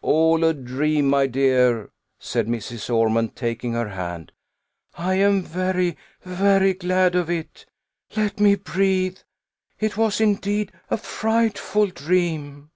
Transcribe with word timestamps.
"All 0.00 0.42
a 0.42 0.54
dream, 0.54 1.06
my 1.10 1.26
dear!" 1.26 1.90
said 2.18 2.46
Mrs. 2.46 2.88
Ormond, 2.88 3.36
taking 3.36 3.74
her 3.74 3.90
hand. 3.90 4.32
"I 4.96 5.16
am 5.16 5.42
very, 5.42 5.98
very 6.22 6.72
glad 6.72 7.14
of 7.14 7.28
it! 7.28 7.66
Let 8.16 8.40
me 8.40 8.54
breathe. 8.54 9.18
It 9.78 9.98
was, 9.98 10.18
indeed, 10.18 10.72
a 10.88 10.96
frightful 10.96 11.88
dream!" 11.88 12.70